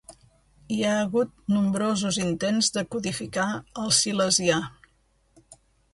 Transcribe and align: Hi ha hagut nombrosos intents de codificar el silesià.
Hi 0.75 0.79
ha 0.85 0.93
hagut 1.01 1.35
nombrosos 1.57 2.19
intents 2.23 2.71
de 2.79 2.85
codificar 2.97 3.47
el 3.85 3.95
silesià. 3.99 4.59